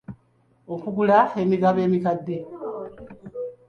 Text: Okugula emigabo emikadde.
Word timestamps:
Okugula 0.73 1.19
emigabo 1.43 1.79
emikadde. 1.87 2.37